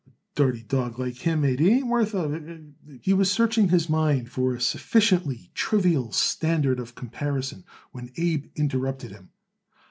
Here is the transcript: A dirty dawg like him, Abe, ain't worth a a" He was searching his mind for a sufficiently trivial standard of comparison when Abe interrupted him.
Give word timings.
A 0.07 0.09
dirty 0.33 0.63
dawg 0.63 0.97
like 0.97 1.17
him, 1.17 1.45
Abe, 1.45 1.61
ain't 1.61 1.85
worth 1.85 2.15
a 2.15 2.25
a" 2.33 2.63
He 3.03 3.13
was 3.13 3.29
searching 3.29 3.69
his 3.69 3.87
mind 3.87 4.31
for 4.31 4.55
a 4.55 4.59
sufficiently 4.59 5.51
trivial 5.53 6.11
standard 6.11 6.79
of 6.79 6.95
comparison 6.95 7.65
when 7.91 8.09
Abe 8.17 8.47
interrupted 8.55 9.11
him. 9.11 9.29